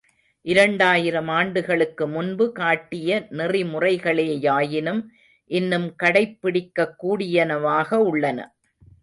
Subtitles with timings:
[0.45, 5.03] இரண்டாயிரம் ஆண்டுகளுக்கு முன்பு காட்டிய நெறிமுறைகளே யாயினும்
[5.51, 8.39] இன்னும் கடைப்பிடிக்கக்கூடியனவாக உள்ளன.